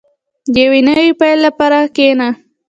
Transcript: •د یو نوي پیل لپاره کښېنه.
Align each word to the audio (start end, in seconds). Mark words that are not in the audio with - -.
•د 0.53 0.55
یو 0.65 0.73
نوي 0.87 1.09
پیل 1.19 1.37
لپاره 1.47 1.79
کښېنه. 1.95 2.29